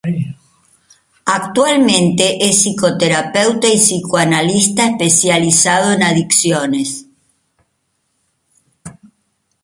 Actualmente 1.27 2.43
es 2.43 2.55
psicoterapeuta 2.63 3.67
y 3.67 3.77
psicoanalista 3.77 4.87
especializado 4.87 5.91
en 5.91 6.01
adicciones. 6.01 7.05